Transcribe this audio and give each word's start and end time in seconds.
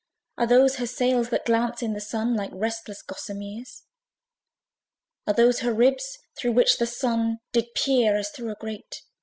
Are 0.39 0.47
those 0.47 0.77
her 0.77 0.87
sails 0.87 1.29
that 1.29 1.45
glance 1.45 1.83
in 1.83 1.93
the 1.93 2.01
Sun, 2.01 2.33
Like 2.35 2.49
restless 2.55 3.03
gossameres! 3.03 3.83
Are 5.27 5.33
those 5.35 5.59
her 5.59 5.75
ribs 5.75 6.17
through 6.35 6.53
which 6.53 6.79
the 6.79 6.87
Sun 6.87 7.37
Did 7.51 7.75
peer, 7.75 8.17
as 8.17 8.31
through 8.31 8.51
a 8.51 8.55
grate? 8.55 9.03